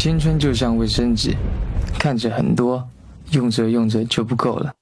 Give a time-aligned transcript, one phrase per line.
[0.00, 1.30] 青春就像卫生纸，
[1.98, 2.88] 看着很多，
[3.32, 4.72] 用着用着就不够了。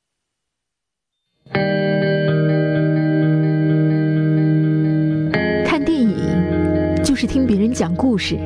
[5.66, 8.38] 看电影就是听别人讲故事，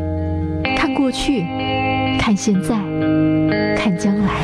[0.75, 1.43] 看过去，
[2.19, 2.75] 看现在，
[3.77, 4.41] 看将来。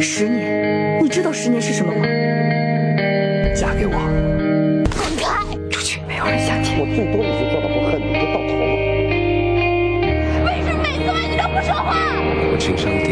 [0.00, 1.92] 十年你知道十年是什么
[3.98, 4.02] 我！
[4.96, 5.26] 滚开！
[5.70, 6.00] 出去！
[6.06, 6.78] 没有人想听。
[6.78, 8.64] 我最多也就做到不恨你，就到头了。
[10.46, 11.88] 为什么每次问你都不说话？
[12.50, 13.06] 我情商低。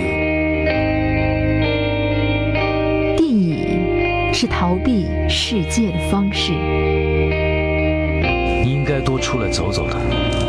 [3.17, 6.53] 电影是逃避世界的方式。
[8.63, 9.97] 你应该多出来走走的。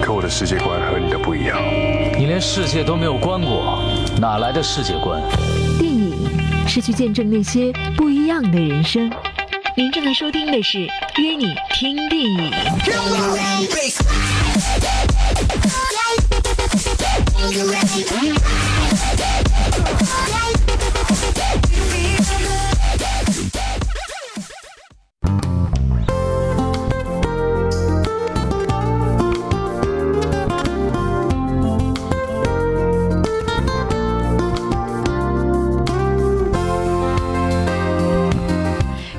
[0.02, 1.58] 可我的世界观和你的不一样。
[2.18, 3.82] 你连世界都没有观过，
[4.22, 5.22] 哪来的世界观？
[5.80, 6.14] 电影
[6.68, 9.12] 是去见证那些不一样的人生。
[9.78, 10.80] 您正在收听的是
[11.22, 12.52] 《约你听电影》。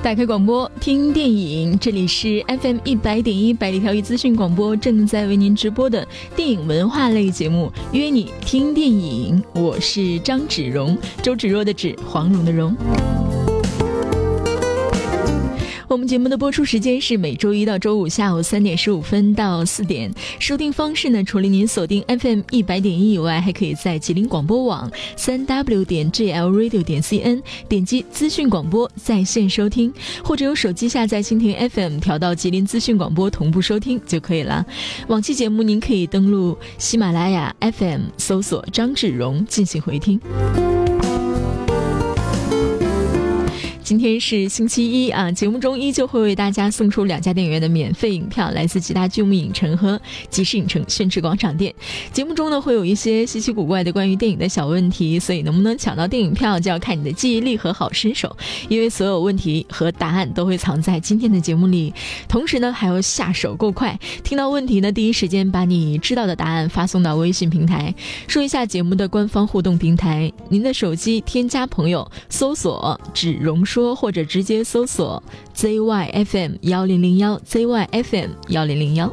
[0.08, 12.74] 打开广播听电影，这里是 FM 一百点一百里挑一资讯广播，正在为您直播的电影文化类节目《约你听电影》，我是张芷蓉，周芷若的芷，黄蓉的蓉。
[15.88, 20.12] 我们节目的播出时间是每周一到周五下午三点十五分到四点。
[20.38, 29.90] 收听方式呢，除了您锁定 FM 一百点一以外，还可以在吉林广播网三 W 点 JL Radio 点 CN 点击资讯广播在线收听，
[30.22, 34.64] 或者用手机下载蜻蜓 FM 调到吉林资讯广播同步收听就可以了。
[35.06, 40.20] 往期节目您可以登录喜马拉雅 FM 搜索张志荣进行回听。
[43.88, 51.74] 今天是星期一啊，节目中依旧会为大家送出两家电影院的免费影票，来自吉大巨幕影城和吉时影城炫驰广场店。
[52.12, 58.36] 节目中呢会有一些稀奇古怪的关于电影的小问题，所以能不能抢到电影票就要看你的记忆力和好身手，
[58.68, 61.94] 因为所有问题和答案都会藏在今天的节目里。
[62.28, 67.94] 同时呢还要下手够快，听到问题呢第一时间把你知道的答案发送到微信平台。
[68.26, 73.77] 说一下节目的官方互动平台，您的手机添加朋友，搜索“只容说”。
[73.78, 75.22] 说或者直接搜索
[75.54, 79.08] ZYFM 幺零零幺 ZYFM 幺零零幺。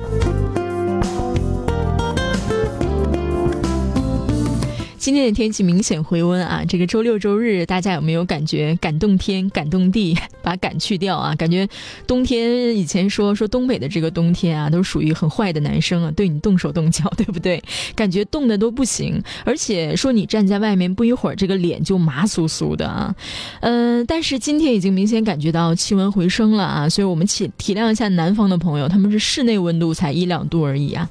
[5.05, 6.65] 今天的天气明显回温啊！
[6.67, 10.17] 这个周六周日，大家有没有感觉感动天、感动地？
[10.41, 11.35] 把感去掉啊！
[11.35, 11.67] 感觉
[12.07, 17.63] 冬天以前说说东北的这个冬天啊，都属于很坏的男生啊，对你动手动脚， 对不对？
[17.95, 23.13] 感觉冻的都不行，而且说你站在外面不一会儿，这个脸就麻酥酥的啊。
[23.59, 31.07] 嗯，但是今天已经明显感觉到气温回升了啊，所以我们体体谅一下南方的朋友，他们是室内温度才一两度而已啊。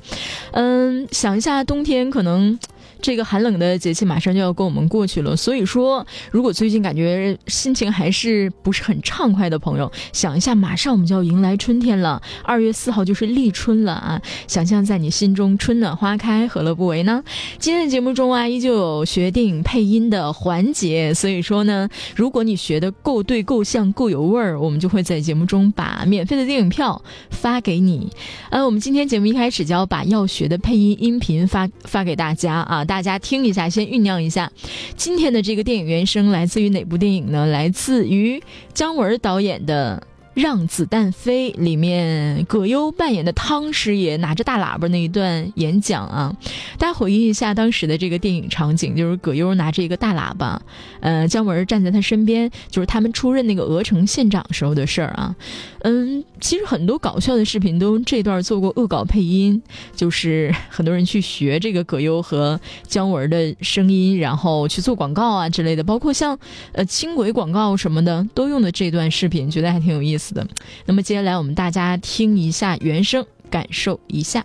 [0.50, 2.59] 嗯，想一下冬天可能。
[3.00, 14.21] 这个寒冷的节气马上就要跟我们过去了，所以说，如果最近感觉心情还是不是很畅快的朋友，想一下，马上我们就要迎来春天了，二月四号就是立春了啊！
[14.47, 17.22] 想象在你心中春暖花开，何乐不为呢？
[17.59, 27.00] 今天的节目中啊，依旧有学电影配音的环节，所以说呢，如果你学的够对、够像、够有味儿，我们就会在节目中把免费的电影票
[27.31, 28.11] 发给你。
[28.50, 32.84] 呃，我们今天节目一开始就要把要学的配音音频发发给大家啊！
[32.84, 34.50] 大家听一下，先酝酿一下。
[34.97, 37.47] 今天的这个电影原声来自于哪部电影呢？
[37.47, 40.06] 来自于姜文导演的。
[40.34, 46.34] 让子弹飞里面，葛优扮演的汤师爷拿着大喇叭那一段演讲啊，
[46.78, 50.61] 大家回忆一下当时的这个电影场景，就是葛优拿着一个大喇叭，
[51.00, 55.35] 呃，姜文站在他身边，就是他们出任那个鹅城县长时候的事儿啊。
[55.82, 59.61] 嗯，其实很多搞笑的视频都这段做过恶搞配音，
[59.94, 66.37] 就是 很多人去学这个葛优和姜文的声音，然后去做广告啊之类的，包括像
[66.73, 70.35] 呃轻轨广告什么的都用的这段视频，觉得还挺有意思思。
[70.35, 70.47] 的，
[70.87, 74.43] 那么接下来我们大家听一下原声，感受一下。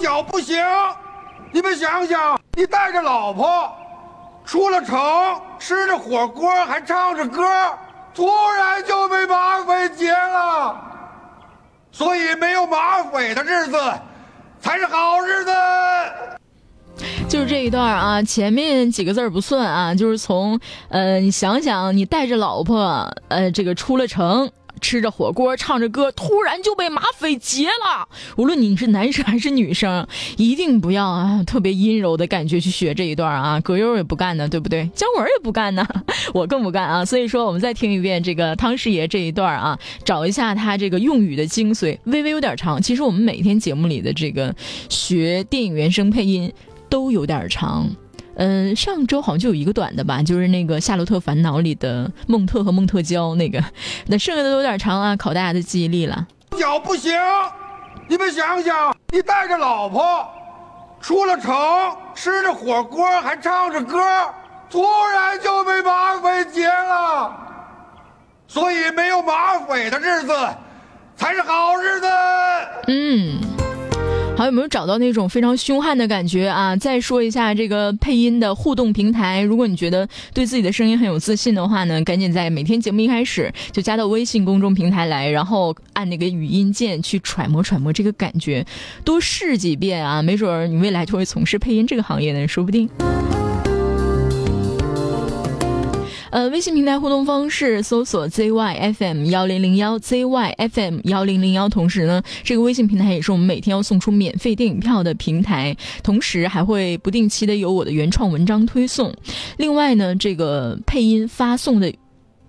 [0.00, 0.56] 脚不行，
[1.52, 3.70] 你们想想，你带着老婆
[4.44, 4.98] 出了城，
[5.58, 7.42] 吃着火锅还唱着歌，
[8.14, 10.74] 突然就被马匪劫了。
[11.92, 13.76] 所以没有马匪的日子
[14.60, 15.52] 才是好日子。
[17.28, 20.58] 就是这一段啊，前面几个字儿不算啊，就是从
[20.88, 24.50] 呃，你想想，你带着老婆，呃，这个出了城。
[24.84, 28.06] 吃着火锅，唱着歌，突然就被马匪劫了。
[28.36, 33.58] 无论你是男生还是女生，一定不要啊，特别阴柔的感觉去学这一段啊。
[33.60, 34.86] 葛优也不干呢，对不对？
[34.94, 35.88] 姜文也不干呢，
[36.34, 37.02] 我更不干啊。
[37.02, 41.98] 所以说，我们再听一遍这个汤师爷这一段啊，找一下他这个用语的精髓。
[42.04, 44.54] 微微有点长，其实我们每天节目里的这个
[44.90, 46.52] 学电影原声配音
[46.90, 47.88] 都有点长。
[48.36, 53.62] 嗯，上周好像就有一个短的吧，就是那个《夏洛特烦恼》里的孟特和孟特娇那个，
[54.06, 56.26] 那剩下的都有点长啊，考大家的记忆力了。
[56.58, 57.12] 脚不行，
[58.08, 60.28] 你们想想，你带着老婆
[61.00, 61.54] 出了城，
[62.14, 63.98] 吃着火锅还唱着歌，
[64.70, 64.82] 突
[65.12, 67.40] 然就被马匪劫了。
[68.46, 70.32] 所以没有马匪的日子
[71.16, 72.06] 才是好日子。
[72.88, 73.40] 嗯。
[74.36, 76.74] 好，有没有找到那种非常凶悍的感觉啊？
[76.74, 88.66] 再说一下这个配音的互动平台，如果你觉得对自己的声音很有自信的话呢，赶紧在每天节目一开始就加到微信公众平台来，然后按那个语音键去揣摩揣摩这个感觉，
[89.04, 92.90] 多试几遍啊，没准儿你未来就会从事配音这个行业呢，说不定。
[96.34, 109.14] 呃，微信平台互动方式搜索 zyfm 幺零零幺 zyfm 幺零零幺，同时呢，这个微信平台也是我们每天要送出免费电影票的平台，同时还会不定期的有我的原创文章推送。
[109.58, 111.94] 另外呢，这个配音发送的。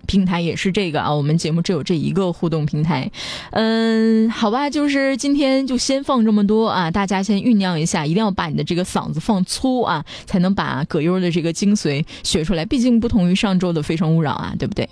[0.06, 3.10] 平台也是这个啊，我们节目只有这一个互动平台，
[3.50, 12.64] 嗯，好吧，就是今天就先放这么多啊，大家先酝酿一下，一定要把你的这个嗓子放粗啊，才能把葛优的这个精髓学出来。
[12.64, 14.88] 毕竟不同于上周的《非诚勿扰》啊，对不对？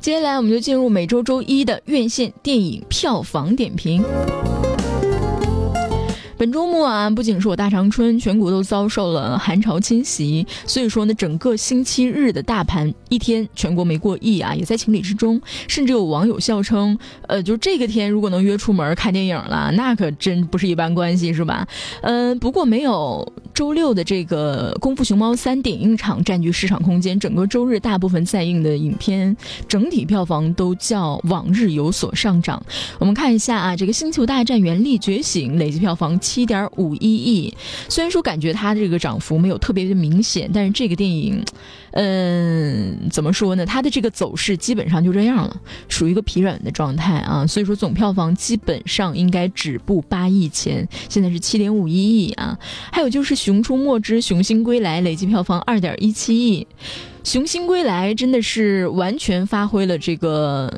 [0.00, 4.04] 接下来我们就进入每周周一的院线电影票房点评。
[6.38, 15.40] 本周末啊，不仅是我大长春，全国都遭受了寒潮侵袭，所以说呢，整个星期日的大盘一天全国没过亿啊，也在情理之中。
[15.66, 21.66] 甚至有网友笑称，呃，就这个天如果能约出门看电影了，那可真不是一般关系，是吧？
[22.02, 29.34] 嗯，不过没有周六的这个《功夫熊猫三》点映场占据市场空间，整个周日大部分在映的影片
[29.66, 32.62] 整体票房都较往日有所上涨。
[32.98, 36.20] 我们看一下啊，这个《星球大战：原力觉醒》累计票房。
[36.26, 37.54] 七点五一亿，
[37.88, 41.40] 虽然说感觉它这个涨幅没有特别的明显，但是这个电影，
[41.92, 43.64] 嗯，怎么说呢？
[43.64, 45.56] 它的这个走势基本上就这样了，
[45.88, 47.46] 属于一个疲软的状态啊。
[47.46, 52.58] 所以说总票房基本上应该止步八亿前，现在是七点五一亿啊。
[52.90, 56.66] 还有就是《熊出没之熊心归来》累计票房二点一七亿，
[57.22, 60.72] 《熊心归来》真的是完全发挥了这个。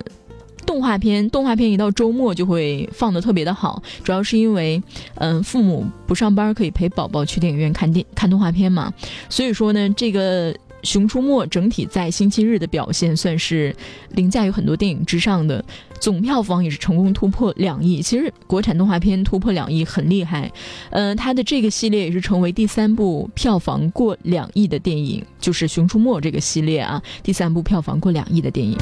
[0.68, 4.80] 动画片，动画片一到周末就会放的特别的好，主要是因为，
[5.14, 8.92] 嗯，父母不上班可以陪宝宝去电影院看电看动画片嘛，
[9.30, 13.74] 所以说呢，这个《熊出没》整体在星期日的表现算是
[14.10, 15.64] 凌驾于很多电影之上的，
[15.98, 18.02] 总票房也是成功突破两亿。
[18.02, 20.52] 其实国产动画片突破两亿很厉害，
[20.90, 28.76] 呃，它的这个系列也是成为第三部票房过两亿的电影，就是《熊出没》这个系列啊，第三部票房过两亿的电影。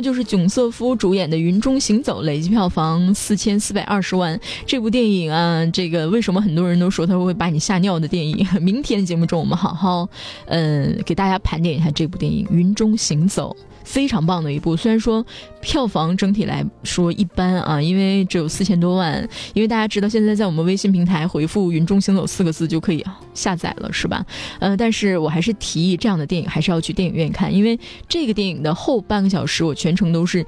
[0.00, 4.38] 就是囧瑟夫主演的《云中行走》，累计票房四千四百二十万。
[4.66, 8.46] 这部电影啊，这个为什么很多人都说它会把你吓尿的电影？
[8.60, 10.08] 明天节目中我们好好，
[10.46, 13.56] 嗯，给大家盘点一下这部电影《云中行走》。
[13.84, 15.24] 非常棒的一部，虽然说
[15.60, 19.28] 票房整体来说一般啊，因为只有四千多万。
[19.52, 24.24] 因为大家知道，现在在我们微信平台回复“云中行走”四个字就可以下载了，是吧？
[24.58, 30.44] 呃，但是我还是提议这样的电影还是要去电影院看，因为这个电影的后半个小时我全程都是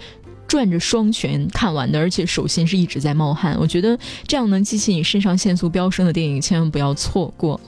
[0.47, 3.57] 转着双拳看完的，而且手心是一直在冒汗。
[3.59, 7.61] 我觉得这样能激起你肾上腺素飙升的电影，千万不要错过。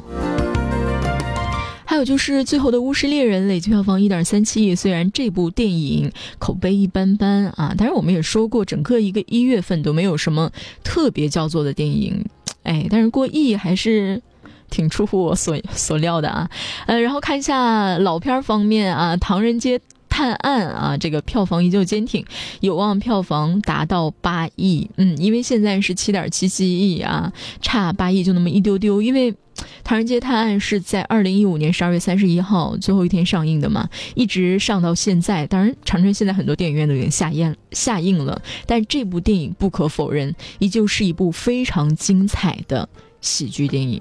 [1.94, 6.10] 还有就是最后的巫师猎人累计票房一点三七亿，虽然这部电影
[6.40, 10.50] 口碑一般般啊，但是我们也说过，整个一个一月份都没有什么
[10.82, 12.24] 特别叫做的电影，
[12.64, 14.20] 哎，但是过亿还是
[14.70, 16.50] 挺出乎我所所料的啊。
[16.86, 22.26] 呃，然后看一下老片儿方面啊，《唐人街探案》啊，这个票房依旧坚挺，
[22.58, 24.90] 有望票房达到八亿。
[24.96, 27.32] 嗯，因为现在是七点七七亿啊，
[27.62, 29.32] 差八亿就那么一丢丢，因为。
[29.82, 35.46] 《唐人街探案》是在二零一五年十二月三十一号最后一天上映的嘛，一直上到现在。
[35.46, 42.88] 当然，长春现在很多电影院都已经下映下映了，但这部电影不可否认，依旧是一部非常精彩的
[43.20, 44.00] 喜剧电影。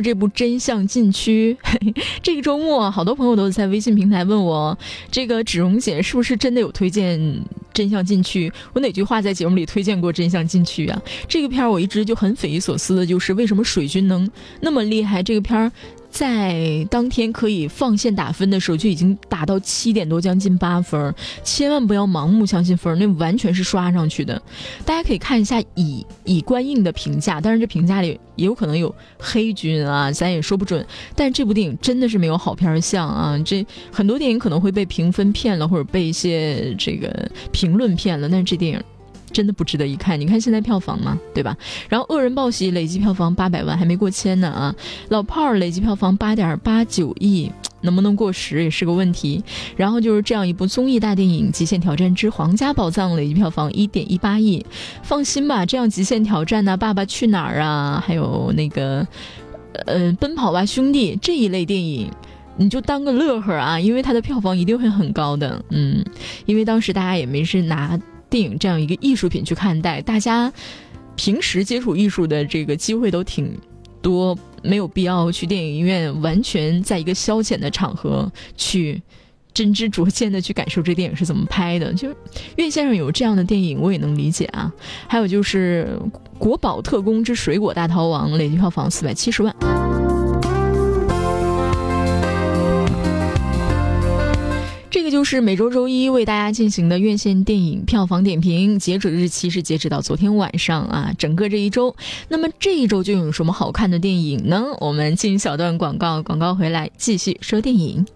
[0.00, 1.56] 这部《真相禁区》。
[2.22, 4.76] 这个周末，好多朋友都在微信平台问我，
[5.10, 7.18] 这个芷蓉姐是不是真的有推荐
[7.72, 8.48] 《真相禁区》？
[8.72, 11.00] 我哪句话在节目里推荐过《真相禁区》啊？
[11.28, 15.22] 这个片儿我一直就很匪夷所思的，就是为什么水军能那么厉害？
[15.22, 15.70] 这个片儿。
[16.10, 21.14] 在当天可以放线打分的时候，就已经打到七点多，将近八分。
[21.44, 24.40] 千万不要盲目相信分，那完全是刷上去的。
[24.84, 30.84] 大家可以看一下以以观映的评价，当然这评价里也有可能有黑军啊，咱也说不准。
[31.14, 33.38] 但这部电影真的是没有好片相啊！
[33.44, 38.82] 这很多电影可能会被评分骗了，或者被一些这个评论骗了，但是这电影。
[39.32, 41.56] 真的不值得一看，你看现在票房嘛，对吧？
[41.88, 44.74] 然后《恶人报喜》累计票房八百万，还没过千呢啊！
[45.08, 47.50] 老炮儿累计票房八点八九亿，
[47.82, 49.42] 能不能过十也是个问题。
[49.76, 54.64] 然后就是这样一部综艺大电影《极限挑战之皇家宝藏》，累计票房一点一八亿。
[55.02, 59.06] 放心吧，这样《极限挑战》呐，《爸爸去哪儿》啊，还有那个
[59.86, 62.10] 呃《奔跑吧兄弟》这一类电影，
[62.56, 65.62] 你就当个乐呵啊，因为它的票房一定会很高的。
[65.70, 66.04] 嗯，
[66.46, 67.98] 因为当时大家也没是拿。
[68.30, 70.52] 电影这样一个艺术品去看待，大家
[71.16, 73.50] 平时接触艺术的这个机会都挺
[74.00, 79.02] 多，没有必要去电影院，完全在一个消遣的场合去
[79.52, 81.92] 真知灼见的去感受这电影是怎么拍的。
[81.94, 82.16] 就是
[82.56, 84.72] 院线上有这样的电影，我也能理解啊。
[85.08, 85.98] 还有就是
[86.38, 89.97] 《国宝特工之水果大逃亡》，累计票房四百七十万。
[94.90, 101.94] 这个就是每周周一为大家进行的院线电影票房点评，截止日期是截止到昨天晚上啊，整个这一周。
[102.28, 104.64] 那么这一周就有什么好看的电影呢？
[104.80, 108.06] 我们进小段广告，广告回来继续说电影。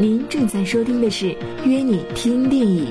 [0.00, 1.26] 您正在收听的是
[1.64, 2.86] 《约你听电影》，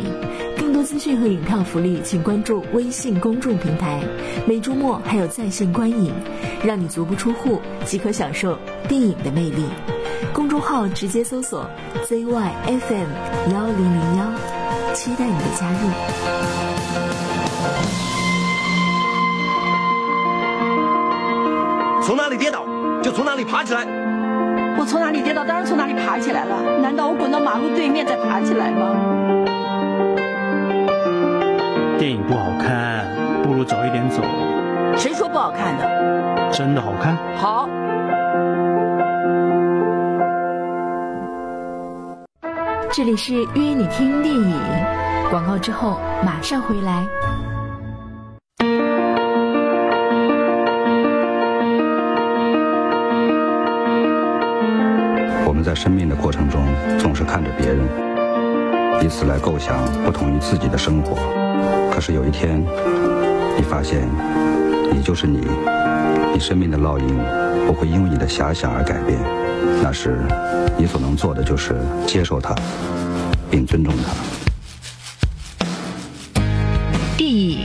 [0.68, 4.04] 更多资讯和影票福利，请关注微信公众平台。
[4.46, 6.14] 每周末还有在线观影，
[6.62, 9.64] 让你足不出户即可享受电影的魅力。
[10.34, 11.66] 公众号直接搜索
[12.06, 13.08] ZYFM
[13.54, 14.26] 幺零零幺，
[14.94, 15.78] 期待你的加入。
[22.04, 22.66] 从哪里跌倒
[23.02, 23.88] 就从哪里爬起来。
[24.78, 26.82] 我从哪里跌倒，当然从哪里爬起来了。
[26.82, 29.27] 难道我滚到马路对面再爬起来吗？
[32.08, 33.06] 电影不好看，
[33.44, 34.24] 不如早一点走。
[34.96, 36.50] 谁说不好看的？
[36.54, 37.18] 真的好看。
[37.36, 37.68] 好。
[42.94, 44.56] 这里是约你听电影，
[45.30, 47.06] 广告之后马上回来。
[55.46, 56.62] 我们在生命的过程中，
[56.98, 57.84] 总是看着别人，
[59.04, 61.18] 以此来构想不同于自己的生活。
[61.98, 62.64] 可是有一天，
[63.58, 64.08] 你发现，
[64.94, 65.40] 你就是你，
[66.32, 67.08] 你生命的烙印
[67.66, 69.18] 不会因为你的遐想而改变。
[69.82, 70.22] 那时，
[70.78, 71.76] 你所能做的就是
[72.06, 72.54] 接受它，
[73.50, 74.14] 并尊重它。
[77.18, 77.62] 电影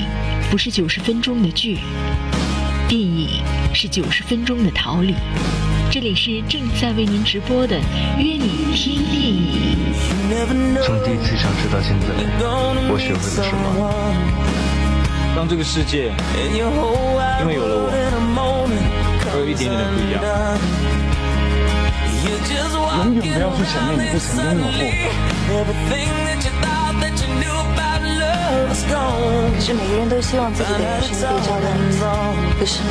[0.50, 1.76] 不是九十分钟的剧，
[2.88, 3.28] 电影
[3.74, 5.14] 是九十分钟的逃离。
[6.02, 7.76] 这里是正在为您直播的
[8.18, 9.78] 《约你听电影》。
[10.82, 12.06] 从第一次尝试到现在，
[12.90, 13.86] 我学会了什么？
[15.36, 16.10] 当这个世界
[16.42, 18.02] 因为有了我，
[19.30, 20.18] 而有一点点的不一样。
[22.98, 25.62] 永远不要去想念你不曾拥有过。
[29.54, 32.02] 可是每个人都希望自己的人生被照亮一次，
[32.58, 32.82] 不是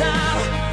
[0.00, 0.69] time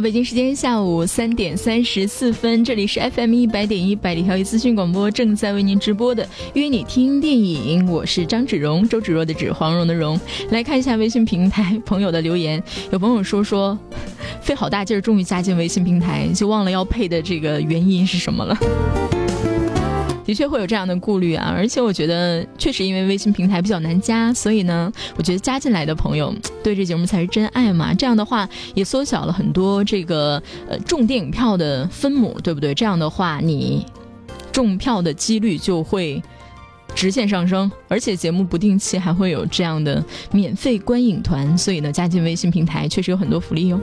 [0.00, 10.20] 北京时间下午三点三十四分，这里是 FM 一百点一百里挑一资讯广播，正在为您直播的约你听电影，我是张芷蓉，周芷若的芷，黄蓉的蓉。
[10.50, 13.78] 来看一下微信平台朋友的留言，有朋友说说，
[14.42, 19.25] 费好大劲儿，终于加进微信平台，就忘了要配的这个原因是什么了。
[20.26, 27.94] 的确会有这样的顾虑啊，而且我觉得确实因为微信平台比较难加，所以呢，我觉得加进来的朋友对这节目才是真爱嘛。
[27.94, 32.74] 这样的话也缩小了很多这个呃中电影票的分母，对不对？
[32.74, 33.86] 这样的话你
[34.50, 36.20] 中票的几率就会
[36.94, 43.78] 直线上升，而且节目不定期还会有这样的免费观影团，所以呢，加进微信平台确实有很多福利哟。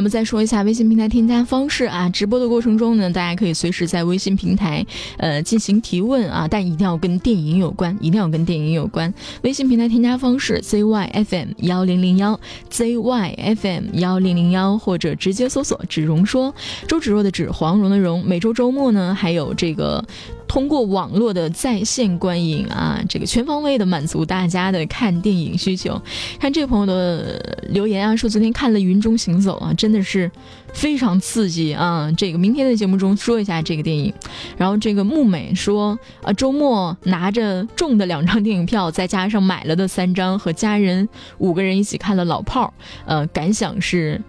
[0.00, 4.82] 那么再说一下微信平台添加方式啊，直播的过程中呢，大家可以随时在微信平台
[5.18, 9.12] 呃进行提问啊，但一定要跟电影有关，一定要跟电影有关。
[9.42, 12.40] 微信平台添加方式 zyfm 幺零零幺
[12.70, 16.54] zyfm 幺零零幺，或者直接搜索“芷蓉说”，
[16.88, 18.24] 周芷若的芷，黄蓉的蓉。
[18.24, 20.02] 每周周末呢，还有这个。
[20.50, 26.02] 通过网络的在线观影啊，这个全方位的满足大家的看电影需求。
[26.40, 30.28] 看这个朋友的留言啊，说昨天看了《云中行走》啊，真的是
[30.74, 32.10] 非常刺激啊。
[32.16, 34.12] 这个明天的节目中说一下这个电影。
[34.56, 42.66] 然后这个木美说啊，周末拿着中的两张电影票，再加上买了的三张，和家人五个人一起看了《老炮儿》，
[43.06, 44.20] 呃，感想是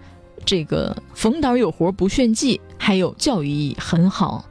[0.44, 4.44] 这个冯导有活不炫技，还有教育意义很好。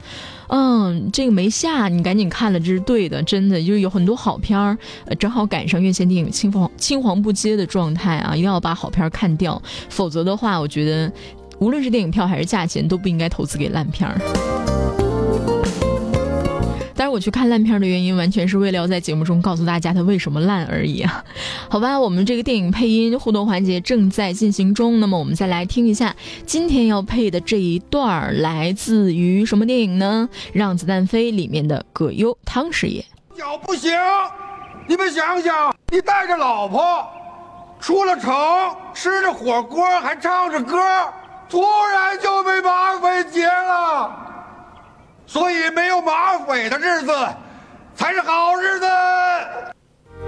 [0.54, 4.76] 嗯，这个没下，你赶紧看了，这是对的，真的就是有很多好片儿，
[5.18, 11.10] 正好赶上院线电影青黄青黄不接的状态啊，一定要把好片儿看掉，否则的话，我觉得
[11.58, 14.81] 无论是电影票还是价钱，都不应该投资给烂片儿。
[17.02, 21.24] 但是我去看烂片的原因，完全是为了要在节目中告诉大家它为什么烂而已啊！
[21.68, 26.14] 好吧，我们这个电影配音互动环节正在进行中，那么我们再来听一下
[26.46, 30.28] 今天要配的这一段，来自于什么电影呢？
[30.52, 33.04] 《让子弹飞》里面的葛优汤师爷。
[33.36, 33.90] 脚不行，
[34.86, 37.04] 你们想想，你带着老婆
[37.80, 38.32] 出了城，
[38.94, 40.78] 吃着火锅还唱着歌，
[41.48, 44.28] 突然就被马匪劫了。
[45.32, 47.10] 所以没有马匪的日子
[47.94, 48.86] 才是好日子。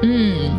[0.00, 0.50] 嗯，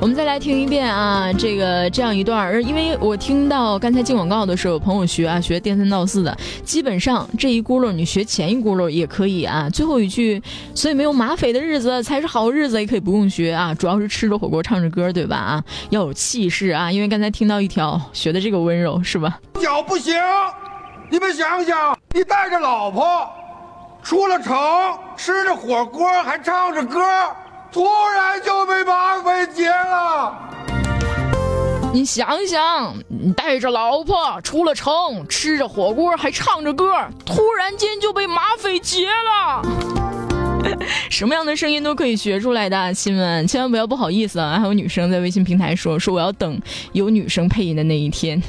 [0.00, 9.68] 我们再来听一遍啊，这个这样一段儿，因为我听到刚才进广告的时候，有朋友学啊，学颠三倒四的，基本上这一轱辘你学前一轱辘也可以啊。
[9.68, 10.40] 最后一句，
[10.76, 15.36] 所以没有马匪的日子才是好日子，也可以不用学啊，主要是吃着火锅唱着歌，对吧？
[15.36, 19.40] 啊，要有气势啊，因为刚才听到一条学的这个温柔是吧？
[19.60, 20.14] 脚不行，
[21.10, 23.28] 你们想想，你带着老婆。
[24.02, 24.56] 出了城，
[25.16, 27.00] 吃着火锅还唱着歌，
[27.70, 27.84] 突
[28.14, 30.34] 然就被马匪劫了。
[31.92, 34.92] 你想想，你带着老婆出了城，
[35.28, 36.92] 吃着火锅还唱着歌，
[37.24, 39.62] 突然间就被马匪劫了。
[41.08, 44.58] 什么样的声音都可以学出来的，亲们千万不要不好意思啊！
[44.58, 46.60] 还有女生在微信平台说说我要等
[46.92, 48.40] 有女生配音的那一天，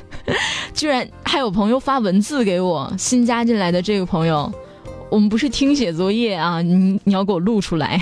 [0.74, 4.52] 居然还有朋友发文字给我，新加进来的这个朋友。
[5.14, 8.02] 我们不是听写作业啊，你你要给我录出来，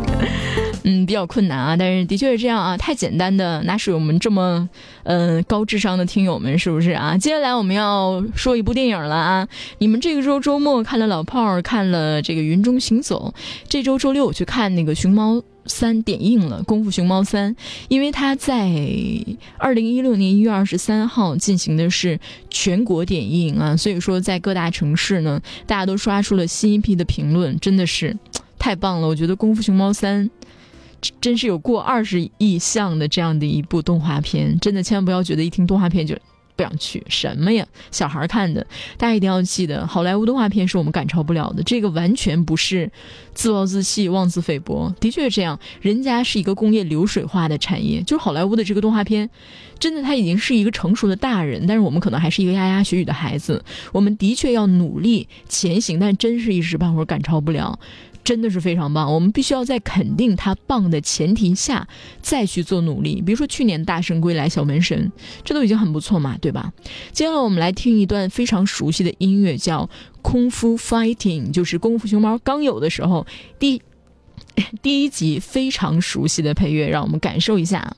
[0.84, 4.68] 嗯，比较困难啊，但是的确是这样啊，太简单的哪是我们这么
[5.04, 7.16] 嗯高智商的听友们，是不是啊？
[7.16, 13.32] 接下来我们要说一部电影了啊，你们这个周周末看了老炮儿，看了这个云中行走，
[13.66, 15.42] 这周周六我去看那个熊猫。
[15.68, 17.54] 三点映了《功夫熊猫三》，
[17.88, 18.68] 因为它在
[19.58, 22.18] 二零一六年一月二十三号进行的是
[22.50, 28.16] 全国点映啊，所以说在各大城市呢，大家都刷出了新一批的评论，真的是
[28.58, 29.06] 太棒了！
[29.06, 30.28] 我觉得《功夫熊猫三》
[31.20, 36.16] 真是有过二十亿像的这样的一部动画片，真的千万不要觉得一听动画片就。
[36.58, 37.64] 不想去什么呀？
[37.92, 38.66] 小孩看的，
[38.96, 41.62] 大家一定要记得，好莱坞动画片是我们赶超不了的。
[41.62, 42.90] 这个完全不是
[43.32, 45.56] 自暴自弃、妄自菲薄，的确是这样。
[45.80, 49.30] 人家是一个工业流水化的产业，就是好莱坞的这个动画片，
[49.78, 53.64] 真的他已经是一个成熟的大人，但是我们可能还是一个牙牙学语的孩子。
[53.92, 57.78] 我们的确要努力前行，但真是一时半会儿赶超不了。
[58.28, 61.88] 真的是非常棒，我们必须要在肯定他棒的前提下
[62.20, 63.22] 再去做努力。
[63.22, 65.10] 比如说去年《大圣归来》《小门神》，
[65.42, 66.70] 这都已经很不错嘛，对吧？
[67.10, 69.86] 接下来我们来听一段非常熟悉的音乐，叫
[70.20, 73.26] 《功夫 Fighting》，就是《功夫熊猫》刚有的时候
[73.58, 73.80] 第
[74.82, 77.96] 第一集非常熟悉的配乐，让我们感受一下。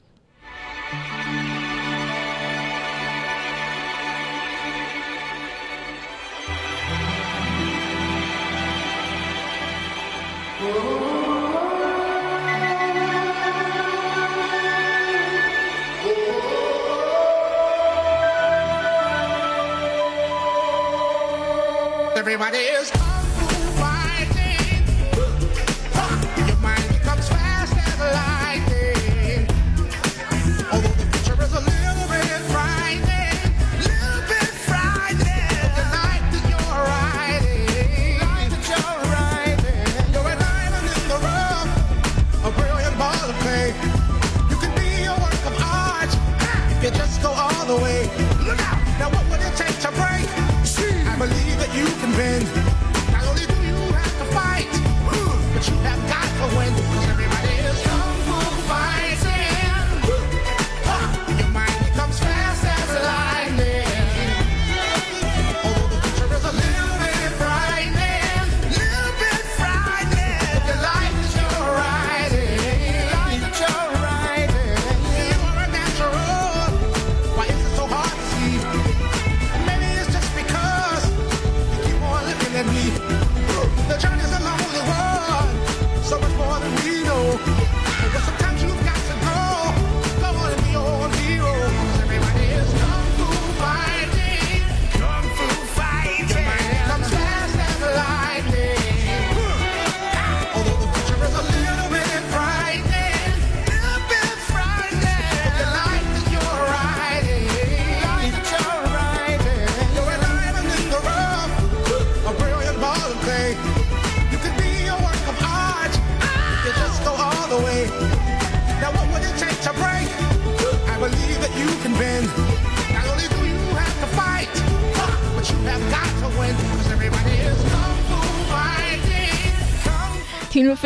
[22.20, 23.19] Everybody is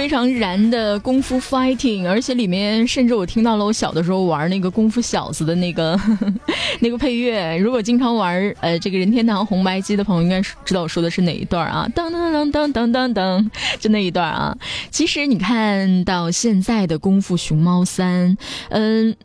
[0.04, 5.98] 非常燃的功夫 fighting，而且里面甚至我听到了我小的时候玩那个功夫小子的那个
[6.80, 7.56] 那个配乐。
[7.56, 11.88] 如果经常玩呃这个任天堂红白机的朋友，应该知道我说的是哪一段啊？
[11.96, 14.54] 噔噔噔噔噔噔噔，就那一段啊。
[14.90, 18.36] 其实你看到现在的功夫熊猫三，
[18.68, 19.16] 嗯，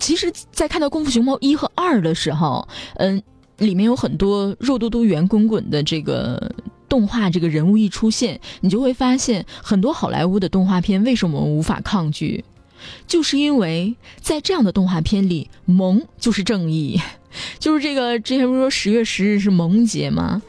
[0.00, 3.22] 其实，在看到功夫熊猫一和二的时候，嗯，
[3.58, 6.50] 里面有很多肉嘟嘟、圆滚滚的这个。
[6.94, 12.44] 动画这个人物一出现，你就会发现很多好莱坞的动画片为什么无法抗拒，
[13.08, 17.00] 就是因为在这样的动画片里，萌就是正义，
[17.58, 20.40] 就是这个之前不是说十月十日是萌节吗？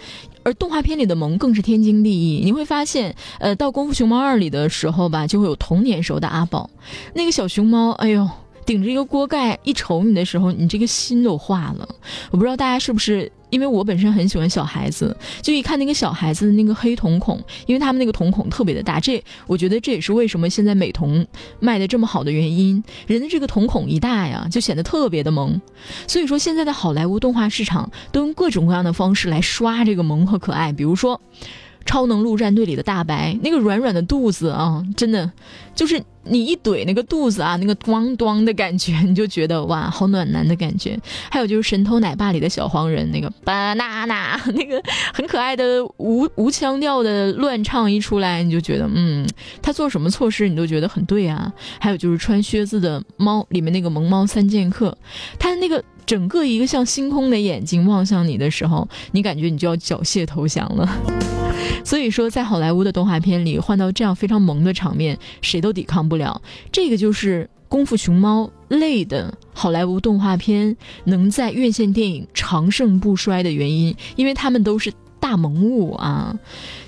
[0.43, 2.41] 而动画片里的萌更是天经地义。
[2.45, 6.69] 你会发现，呃，到《功夫熊猫二》里的时候吧，就会有童年时候的阿宝，
[7.15, 8.29] 那个小熊猫，哎呦。
[8.65, 11.88] 顶着一个锅盖一瞅你的时候，你这个心都化了。
[12.32, 18.99] 我不知道大家是不是，因为我本身很喜欢小孩子，就一看那个小孩子的那个黑瞳孔，因为他们那个瞳孔特别的大。
[18.99, 21.25] 这我觉得这也是为什么现在美瞳
[21.60, 22.84] 卖的这么好的原因。
[23.06, 25.62] 人的这个瞳孔一大呀，就显得特别的萌。
[26.08, 31.21] 所以说现在的好莱坞动画市场都用各种各样的方式来刷这个萌和可爱，比如说。
[31.85, 35.31] 超能陆战队里的大白，那个软软的肚子啊，真的，
[35.75, 40.99] 就是你一怼那个肚子啊，那个咣咣的感觉，你就觉得哇，好暖男的感觉。
[41.29, 44.81] 还有就是神偷奶爸里的小黄人，那个 banana， 那个
[45.13, 49.27] 很可爱的无无腔调的乱唱一出来，你就觉得嗯，
[49.61, 51.51] 他做什么错事你都觉得很对啊。
[51.79, 54.97] 还有就是穿靴子的猫里面那个萌猫三剑客，
[55.39, 55.83] 他那个。
[56.05, 61.34] 整个一个像星空的眼睛望向你的时候，你感觉你就要缴械投降了。
[61.84, 66.41] 所以说，在好莱坞的动画片里，换到这样非常萌的场面，谁都抵抗不了。
[66.71, 76.38] 这个就是《功夫熊猫》类的好莱坞动画片能在院线电影长盛不衰的原因，因为他们都是大萌物啊。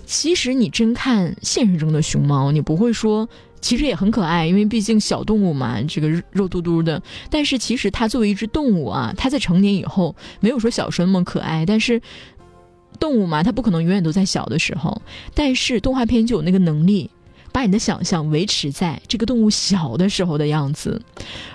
[0.05, 3.27] 其实你真看现实中的熊猫，你不会说。
[3.59, 7.01] 其实也很可爱，因为毕竟小动物嘛，这个肉嘟嘟的。
[7.27, 11.65] 但是其实它作为一只动物啊，它在成年以后没有说小时候那么可爱。
[11.65, 11.99] 但是
[12.97, 15.01] 动物嘛，它不可能永远都在小的时候。
[15.33, 17.09] 但是动画片就有那个能力，
[17.51, 21.01] 把你的想象维持在这个动物小的时候的样子。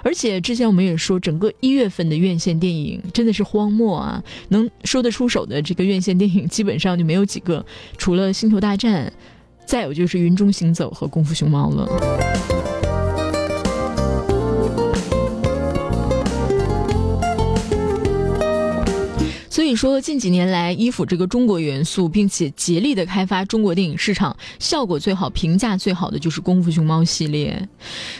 [0.02, 7.64] 而且之前我们也说，整个一月份的院线电影真的是荒漠啊，能说得出手的这个院线电影基本上就没有几个，
[7.98, 9.06] 除了《星球大战》。
[9.64, 12.51] 再有就是《云中行走》和《功夫熊猫》了。
[19.72, 27.68] 以说，近几年来依附这个中国元素，并且竭力的开发中国电影市场，效果最好、评价最好的就是《功夫熊猫》系列。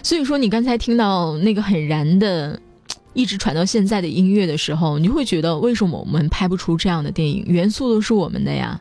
[0.03, 2.59] 所以说，你刚才听到那个很燃的。
[3.15, 7.45] 一直传到现在的音乐的时候，你会觉得为什么我们拍不出这样的电影？
[7.47, 8.81] 元素都是我们的呀，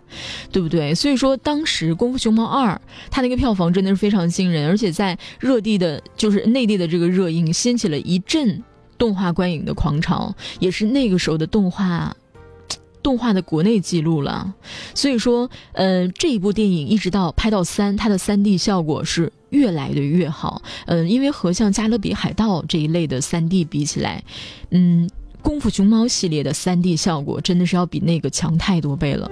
[0.53, 0.95] 对不对？
[0.95, 2.71] 所以说，当时《功夫熊猫二》
[3.09, 8.63] 它那个票房真的是非常惊人，而且在热地的，就是内地的这个热映，掀起了一阵
[8.97, 12.15] 动画观影的狂潮，也是那个时候的动画。
[13.03, 14.53] 动画的国内记录了，
[14.93, 20.61] 所以说，呃，这一部电影一直到拍到三，它的三 D 效果是越来的越好。
[20.85, 24.23] 嗯，因为和像《加勒比海盗》这一类的三 D 比起来，
[24.69, 25.09] 嗯，
[25.41, 29.29] 《功夫熊猫》系列的三 D 效果真的是要比那个强太多倍了。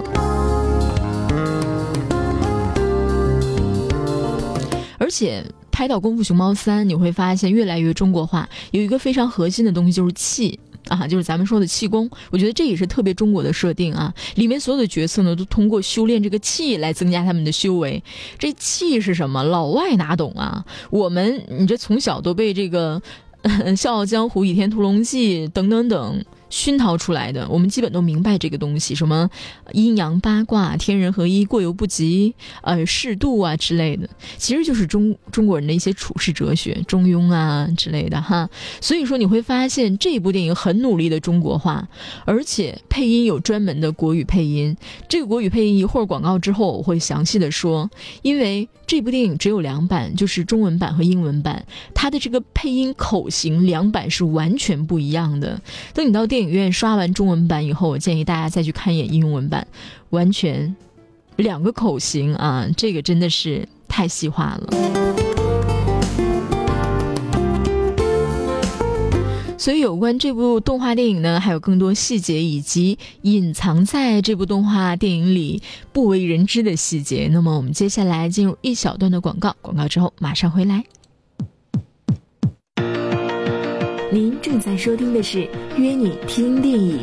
[4.97, 10.59] 而且拍到《功夫熊猫三》，你会发现越来越中国化，有一个非常核心的东西就是气。
[10.89, 14.13] 啊，就是咱们说的气功，我觉得这也是特别中国的设定啊。
[14.35, 18.03] 里面所有的角色呢，都通过修炼这个气来增加他们的修为。
[18.37, 19.43] 这气是什么？
[19.43, 20.65] 老外哪懂啊？
[20.89, 23.01] 我们你这从小都被这个
[23.77, 26.25] 《笑傲江湖》《倚天屠龙记》等等等。
[26.49, 29.29] 熏陶出来的，我们基本都明白这个东西，什么
[29.71, 38.49] 阴阳八卦、天人合一、过犹不及、呃适度啊之类的，其实就是中中国人的一些处世哲学，中庸啊之类的哈。
[38.81, 41.87] 所以说你会发现这部电影很努力的中国化，
[42.25, 44.75] 而且配音有专门的国语配音。
[45.07, 47.89] 这个国语配音一会儿广告之后我会详细的说，
[48.21, 55.61] 因为这部电影只有两版，就是中文版和英文版，它的这个配音口型两版是完全不一样的。
[55.93, 59.67] 等你到电电影院刷完中文版以后，我建议大家再去看一眼英文版，
[60.11, 60.73] 完全
[61.35, 64.69] 两个口型啊，这个真的是太细化了。
[69.57, 77.27] 所以，有关这部动画电影呢，还有更多细节以及隐藏在这部动画电影里不为人知的细节。
[77.33, 80.85] 那么，我们接下来进入一小段的广告，广告之后马上回来。
[84.11, 84.39] 您。
[84.41, 85.39] 正在收听的是
[85.77, 86.99] 《约你听电影》，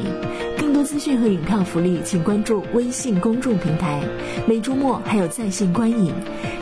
[0.60, 4.02] 更多资讯和影票福利，请关注微信公众平台。
[4.46, 6.12] 每周末还有在线观影，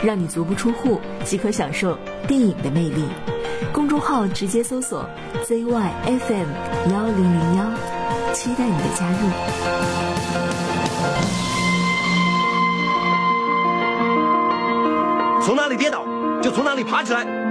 [0.03, 3.03] 让你足不出户即可享受电影的魅力。
[3.71, 5.09] 公众号直接搜索
[5.45, 6.45] ZYFM
[6.91, 7.71] 幺零零幺，
[8.33, 9.17] 期待你的加入。
[15.41, 16.03] 从哪里跌倒
[16.41, 17.44] 就从哪里爬起来。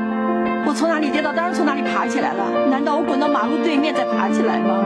[0.66, 2.68] 我从哪里跌倒，当然从哪里爬起来了。
[2.70, 4.85] 难道我滚到马路对面再爬起来吗？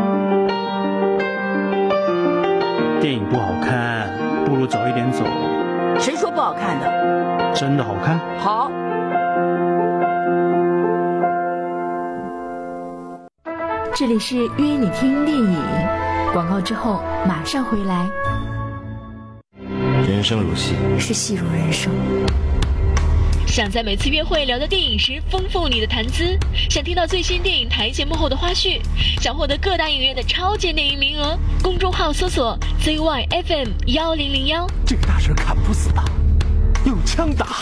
[3.00, 4.10] 电影不好看，
[4.44, 5.24] 不如早一点走。
[5.98, 7.52] 谁说不好看的？
[7.54, 8.18] 真的好看。
[8.38, 8.70] 好。
[13.94, 15.56] 这里是约你听电影，
[16.32, 18.08] 广告之后马上回来。
[20.08, 21.92] 人生如戏，是戏如人生。
[23.48, 26.38] 想在每次约会聊到电影时丰富你的谈资，
[26.70, 28.78] 想听到最新电影台前幕后的花絮，
[29.20, 34.66] 想获得各大影院的超前电影名额，公众号搜索 ZYFM 幺零零幺。
[34.86, 36.04] 这个大神砍不死他，
[36.84, 37.56] 用枪打。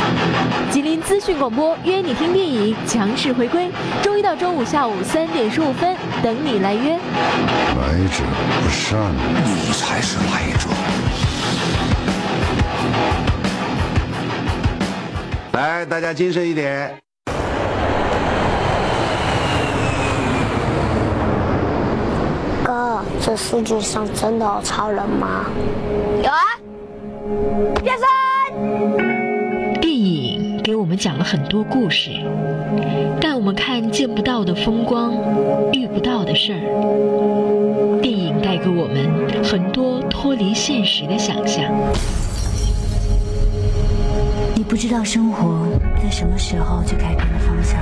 [0.70, 3.70] 吉林资讯广播约你听电影强势回归，
[4.02, 6.90] 周一到周五下午三点十五分等你来约。
[6.90, 8.24] 来者
[8.60, 10.68] 不善，你才是来者。
[15.56, 16.94] 来，大家精神一点。
[22.62, 25.46] 哥，这世界上真的有超人吗？
[26.22, 26.42] 有啊，
[27.82, 29.80] 变身。
[29.80, 32.10] 电影给我们讲了很多故事，
[33.18, 35.14] 带我们看见不到的风光，
[35.72, 38.00] 遇不到的事儿。
[38.02, 41.64] 电影带给我们很多脱离现实的想象。
[44.66, 45.64] 你不知道生活
[46.02, 47.78] 在什么时候就改变了方向，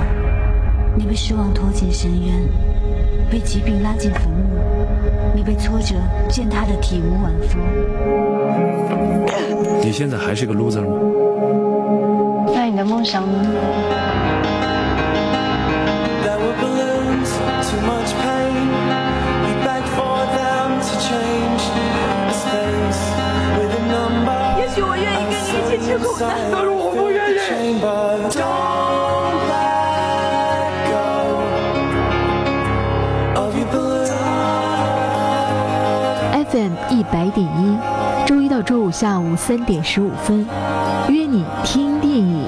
[0.95, 2.35] 你被失望拖进深渊，
[3.27, 4.59] 被疾病拉进坟墓，
[5.33, 5.95] 你被挫折
[6.29, 7.57] 践踏的体无完肤。
[9.83, 10.95] 你现在还是个 loser 吗？
[12.53, 13.49] 那你的梦想呢？
[26.51, 27.35] 但是我不愿意。
[36.51, 37.77] FM 一百点一，
[38.25, 40.47] 周一到周五下午三点十五分，
[41.09, 42.45] 约你听电影，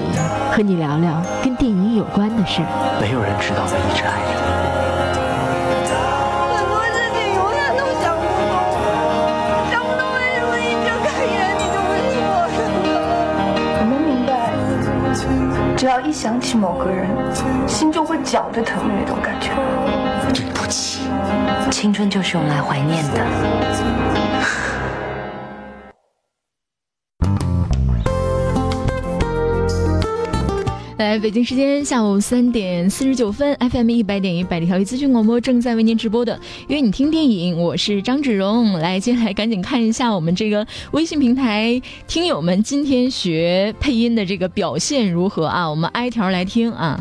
[0.52, 2.62] 和你聊聊跟电影有关的事。
[3.00, 4.47] 没有人知道我一直爱着
[16.08, 17.06] 一想起某个人，
[17.68, 19.50] 心就会绞着疼的那种感觉。
[20.32, 21.02] 对不起，
[21.70, 23.20] 青春就是用来怀念的。
[30.98, 36.34] 来，北京时间下午三点四十九分，FM 一百点一百里条一资讯广播正在为您直播的
[36.66, 38.72] 《约你听电影》，我是张芷蓉。
[38.72, 45.70] 来，接下来赶紧看一下我们这个微信平台听友们今天学配音的这个表现如何啊？
[45.70, 46.98] 我们挨条来听啊。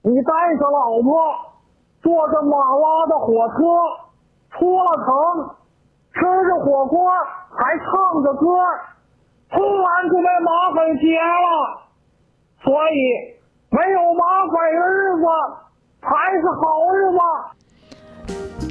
[0.00, 1.12] 你带着老婆
[2.02, 3.60] 坐着马拉的火车
[4.56, 5.12] 出了城，
[6.14, 7.04] 吃着火锅
[7.50, 8.46] 还唱着歌，
[9.50, 11.91] 突然就被马匪劫了。
[12.64, 12.96] 所以，
[13.70, 15.24] 没有麻烦的日子
[16.00, 16.06] 才
[16.40, 16.62] 是好
[16.94, 17.18] 日子。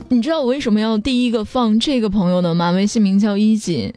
[0.10, 2.72] 你知道我为什么要第一个放这个朋友的吗？
[2.72, 3.94] 微信名叫衣锦。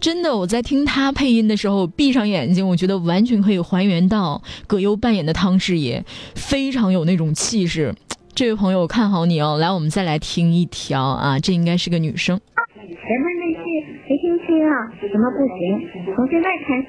[0.00, 6.04] 真的，我在听他配音的时候，闭上眼睛，我觉得完全可以还原到葛优扮演的汤师爷，
[6.34, 7.94] 非常有那种气势。
[8.34, 9.56] 这位朋友，我看好你哦！
[9.58, 12.38] 来，我们再来听一条啊，这应该是个女生。
[12.76, 13.64] 前面那句
[14.08, 16.14] 没听清啊，什么不行？
[16.14, 16.88] 从现在开始，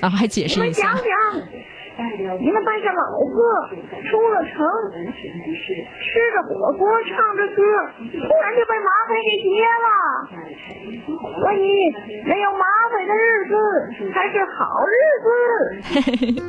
[0.00, 0.88] 然后还解释一下。
[0.88, 1.04] 我们讲讲。
[1.98, 3.32] 你们带着老婆
[4.10, 7.62] 出了城，吃着火锅，唱着歌，
[7.96, 9.88] 突然就被马匪给劫了。
[11.40, 11.90] 所以，
[12.26, 13.52] 没有马匪的日子
[14.12, 16.44] 才是好日子。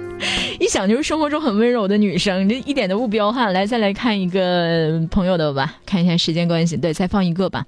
[0.59, 3.53] 一想就是生活中很温柔的女生，这一点都不彪悍。
[3.53, 7.63] 来，再来看一个朋友的吧，看一下时间关系，对，再放一个吧。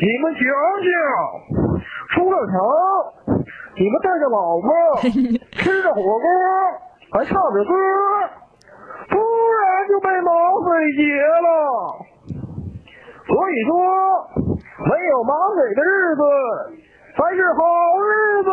[0.00, 0.40] 你们讲
[0.88, 0.94] 讲，
[2.14, 2.56] 出了城。
[3.74, 4.68] 你们带着老婆，
[5.56, 6.26] 吃着火锅，
[7.12, 7.72] 还唱着歌，
[9.08, 10.30] 突然就被马
[10.60, 11.02] 匪劫
[11.46, 11.46] 了。
[13.26, 13.72] 所以说，
[14.84, 16.22] 没有马匪的日子
[17.16, 17.62] 才是好
[18.00, 18.10] 日
[18.42, 18.50] 子。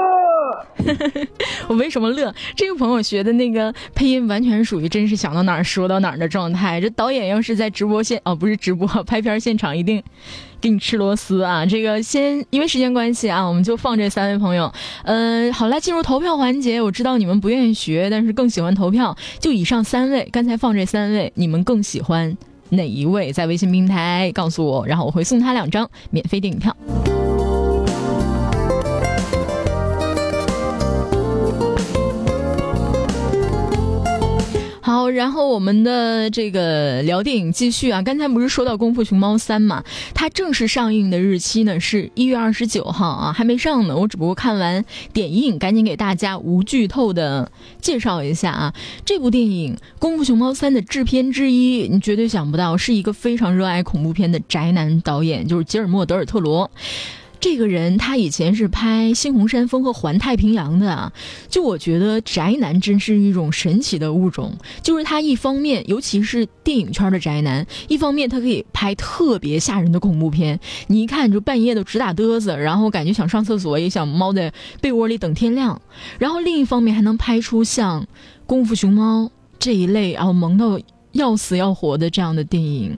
[1.67, 2.33] 我为什么乐？
[2.55, 6.81] 这个朋友学的那个配音完全属于真是想到哪儿说到哪儿的状态。
[6.81, 10.01] 这导演要是在直播现哦，不是直播拍片现场，一定
[10.59, 11.65] 给你吃螺丝啊！
[11.65, 14.71] 这个先因为时间关系啊，我们就放这三位朋友。
[15.03, 16.81] 嗯，好了，进入投票环节。
[16.81, 19.15] 我知道你们不愿意学，但是更喜欢投票。
[19.39, 22.35] 就以上三位，刚才放这三位，你们更喜欢
[22.69, 23.31] 哪一位？
[23.31, 26.75] 在微信平台告诉我，然后我会送他两张免费电影票。
[35.19, 38.01] 然后我们的这个聊电影继续啊。
[38.01, 39.83] 刚才不是说到《功夫熊猫三》嘛？
[40.13, 43.97] 它正式上映的日期呢是一月二十九号啊，还没上呢。
[43.97, 47.51] 我只不过看完点映，赶紧给大家无剧透的
[47.81, 48.73] 介绍一下啊。
[49.03, 56.71] 这部电影《功夫熊猫三》的制片之一，你绝对想不到是一个非常热爱恐怖片的宅男导演，就是吉尔莫·德尔特罗。
[57.39, 61.11] 这个人他以前是拍《猩红山峰》和《环太平洋》的啊，
[61.47, 64.57] 就我觉得宅男真是一种神奇的物种。
[64.83, 75.81] 就是他一方面，尤其是电影圈的宅男，一方面他可以拍特别吓人的恐怖片，你一看就半夜都直打嘚瑟，然后感觉想上厕所也想猫在被窝里等天亮。
[76.17, 78.01] 然后另一方面还能拍出像
[78.45, 79.23] 《功夫熊猫》
[79.57, 80.77] 这一类然后萌到
[81.13, 82.97] 要死要活的这样的电影。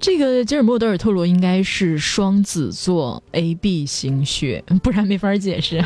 [0.00, 5.84] 这个吉尔莫·德尔特罗应该是双子座 A B 型血，不然没法解释。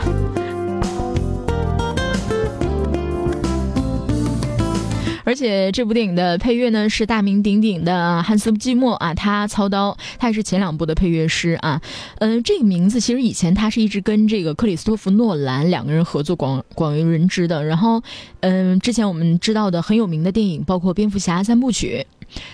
[5.25, 11.81] 而且这部电影的配乐呢是大名鼎鼎的汉斯季默啊，他操刀，他也是前两部的配乐师啊。
[12.19, 17.65] 嗯，这个名字其实以前他是一直跟这个克里斯托弗诺兰两个人合作广广为人知的。
[17.65, 18.03] 然后，
[18.41, 22.07] 嗯，之前我们知道的很有名的电影，包括蝙蝠侠三部曲、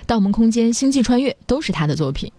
[0.06, 2.30] 盗梦空间、星际穿越，都是他的作品。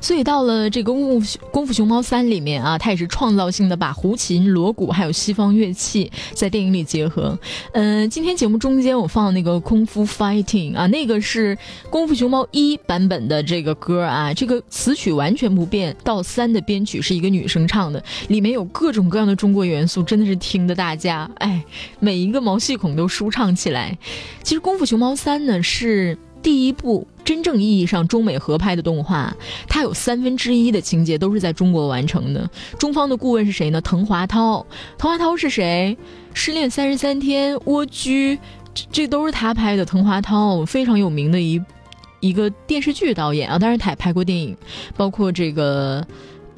[0.00, 7.38] 所以到了这个功夫功夫熊猫三里面啊，它也是创造性的把胡琴、锣鼓还有西方乐器在电影里结合。
[7.72, 11.56] 嗯，今天节目中间我放那个功夫 fighting 啊，那个是
[11.90, 15.96] 功夫熊猫一版本的这个歌啊，这个词曲完全不变。
[16.04, 21.64] 到三的编曲是一个女生唱的，里面有各种各样的中国元素，真的是听得大家哎，
[21.98, 23.96] 每一个毛细孔都舒畅起来。
[24.42, 26.16] 其实功夫熊猫三呢是。
[26.46, 29.34] 第一部真正意义上中美合拍的动画，
[29.66, 32.48] 它有三分之一的情节都是在中国完成的。
[32.78, 33.80] 中方的顾问是谁呢？
[33.80, 34.64] 滕华涛。
[34.96, 35.98] 滕华涛是谁？
[36.34, 38.38] 失恋三十三天、蜗居，
[38.72, 39.84] 这这都是他拍的。
[39.84, 41.60] 滕华涛非常有名的一
[42.20, 44.56] 一个电视剧导演啊，当然他也拍过电影，
[44.96, 46.06] 包括这个。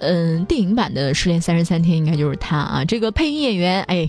[0.01, 2.85] 嗯，电影版的《失恋三十三天》应该就是他啊。
[2.85, 4.09] 这个配音演员，哎，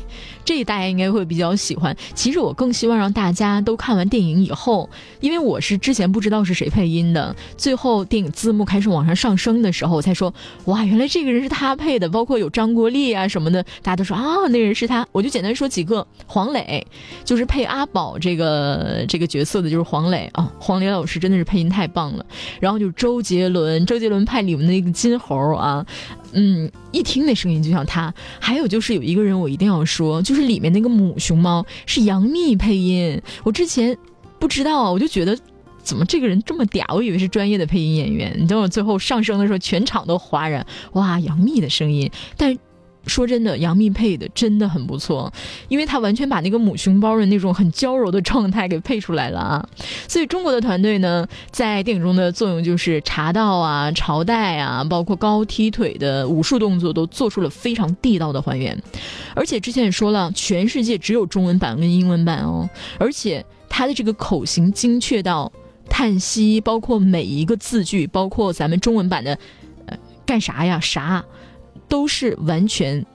[0.49, 1.95] 这大家应该会比较喜欢。
[2.15, 10.33] 其实我更希望让大家都看完电影以后，因为我是之前不知道是谁配音的，最后电影字幕开始往上上升的时候，我才说，
[10.65, 12.09] 哇，原来这个人是他配的。
[12.09, 15.07] 包括有张国立啊什么的，大家都说啊，那人是他。
[15.11, 16.83] 我就简单说几个，黄磊
[17.23, 20.51] 就是配阿宝这个这个角色的，就是黄磊啊。
[20.59, 22.25] 黄磊老师真的是配音太棒了。
[22.59, 25.85] 然后就周杰伦，周杰伦派里面的那个金猴啊。
[26.33, 28.13] 嗯，一听那声音就像他。
[28.39, 33.21] 还有就是有一个人我一定要说，就是里面那个母熊猫是杨幂配音。
[33.43, 33.97] 我之前
[34.39, 35.37] 不知道，我就觉得
[35.83, 38.35] 怎么这个人这么嗲，我以为是专业的配音演员。
[38.39, 42.57] 你等我最后上升的时候，全场都哗然，哇，杨幂的声音，但。
[43.07, 45.31] 说真的，杨幂配的真的很不错，
[45.67, 49.69] 因为她完全把那个母熊包的那种很娇柔的状态给配出来了啊！
[50.07, 58.77] 所以中国的团队呢，在电影中的作用就是茶道啊、朝代啊，包括高踢腿的武术动作，都做出了非常地道的还原。
[59.33, 62.69] 而且之前也说了，全世界只有中文版跟英文版哦，
[62.99, 65.51] 而且它的这个口型精确到
[65.89, 69.37] 叹息，包括每一个字句，包括咱们中文版的
[69.87, 71.23] 呃干啥呀啥。
[71.89, 73.05] 都是完全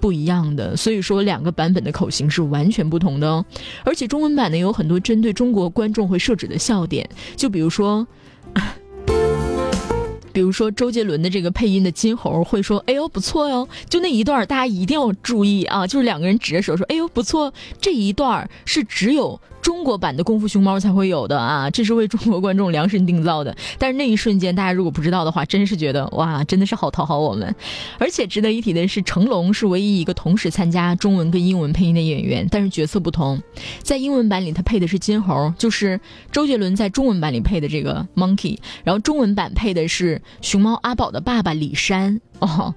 [0.00, 3.44] 不一样的，所以说两个版本的口型是完全不同的哦。
[3.84, 8.06] 而且中文版呢有很多针对中国观众会设置的笑点，就比如说，
[10.32, 19.40] 比如说周杰伦的这个配音的金猴会说：“哎呦不错哟。”就那一段大家一定要注意啊，就是两个人指着手说：“哎呦不错。”这一段是只有。
[19.60, 23.54] 中国版的功夫熊猫才会有的啊，这是为中国观众量身定造的。
[23.78, 27.54] 但是那一瞬间，大家如果不知道的话，真是觉得哇，真的是好讨好我们。
[27.98, 33.40] 而且值得一提的是，成龙是唯一一个同时参加中文跟英文配音的演员，但是角色不同。
[33.82, 36.00] 在英文版里，他配的是金猴，就是
[36.32, 42.74] 周杰伦在中文版里配的这个 Monkey，然后中文版配的是熊猫阿宝的爸爸李山哦。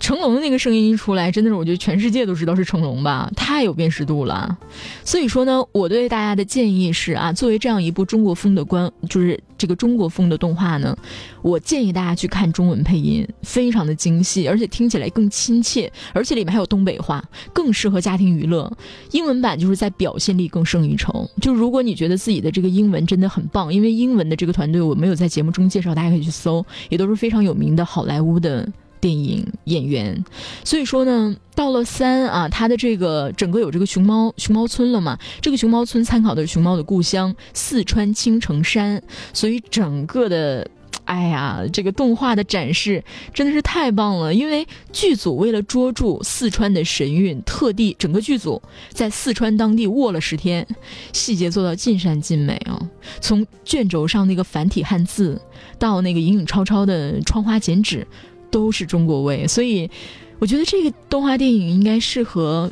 [0.00, 4.58] 成龙的那个声音一出来，真的是我觉得全世界都知道是成龙吧，太有辨识度了。
[5.04, 10.96] 所以说呢，我对大家的建议是啊，作为这样一部中国风的关，就是这个中国风的动画呢，
[11.42, 17.22] 我建议大家去看中文配音，非常的精细，而且听起来更亲切，而且里面还有东北话，
[17.52, 18.70] 更适合家庭娱乐。
[19.12, 21.28] 英文版就是在表现力更胜一筹。
[21.40, 28.68] 就如果你觉得自己的这个英文真的很棒，因为英文的这个团队我没有在节目中介绍，大家可以去搜，也都是非常有名的好莱坞的。
[29.00, 30.24] 电影演员，
[30.64, 35.18] 所以说呢，到了三啊，它的这个整个有这个熊猫熊猫村了嘛？
[35.40, 40.68] 这个熊猫村参考的是熊猫的故乡四川青城山，所以整个的，
[41.04, 44.34] 哎呀，这个动画的展示真的是太棒了。
[44.34, 48.60] 因为剧组为了捉住四川的神韵，特地整个剧组
[48.92, 50.66] 在四川当地卧了十天，
[51.12, 52.78] 细节做到尽善尽美啊。
[53.20, 55.40] 从卷轴上那个繁体汉字，
[55.78, 58.06] 到那个影影绰绰的窗花剪纸。
[58.50, 59.90] 都是中国味，所以
[60.38, 62.70] 我觉得这个动画电影应该适合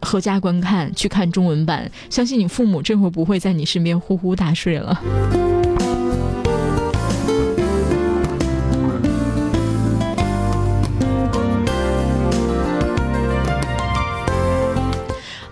[0.00, 1.90] 合家观看，去看中文版。
[2.08, 5.49] 相信你父母这会儿不会在你身边呼呼大睡了。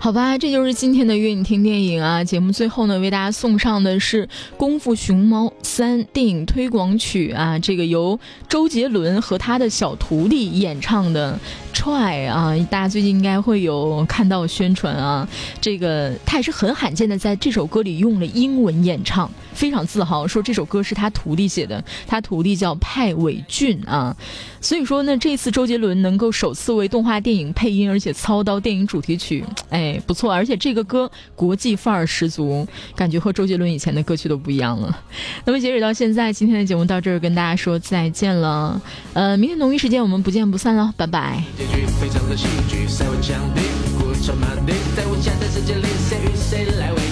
[0.09, 2.23] 好吧，这就是今天的约你听电影啊！
[2.23, 4.25] 节目最后呢，为大家送上的是
[4.57, 11.39] 《功夫熊猫三》电影推广曲啊，这个由周杰伦和他的小徒弟演唱的。
[11.73, 15.27] Try 啊，大家最近应该会有看到宣传啊。
[15.61, 24.15] 这个他也是很罕见的，在这首歌里用了英文演唱，非常自豪，说这首歌是他徒弟写的，他徒弟叫派伟俊啊。
[24.61, 30.33] 所以说呢，这次周杰伦能够首次为动画电影配音，而且操刀电影主题曲，哎，不错。
[30.33, 34.97] 而且这个歌国际范儿十足，感觉和周杰伦以前的歌曲都不一样了。
[35.45, 38.81] 那么截止到现在，今天的节目到这儿，跟大家说再见了。
[39.13, 41.41] 呃，明天同一时间我们不见不散了，拜拜。
[41.59, 43.59] 结局非常的戏剧，塞文墙壁，
[43.99, 47.08] 故城马地，在无限的世界里，谁与谁来为？